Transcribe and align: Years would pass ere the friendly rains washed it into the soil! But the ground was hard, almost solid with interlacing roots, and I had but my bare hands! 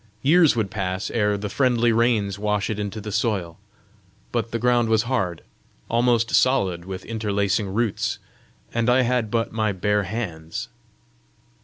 Years 0.23 0.55
would 0.55 0.71
pass 0.71 1.11
ere 1.11 1.37
the 1.37 1.47
friendly 1.47 1.91
rains 1.91 2.39
washed 2.39 2.71
it 2.71 2.79
into 2.79 2.99
the 2.99 3.11
soil! 3.11 3.59
But 4.31 4.49
the 4.49 4.57
ground 4.57 4.89
was 4.89 5.03
hard, 5.03 5.43
almost 5.91 6.33
solid 6.33 6.85
with 6.85 7.05
interlacing 7.05 7.71
roots, 7.71 8.17
and 8.73 8.89
I 8.89 9.01
had 9.03 9.29
but 9.29 9.51
my 9.53 9.73
bare 9.73 10.01
hands! 10.01 10.69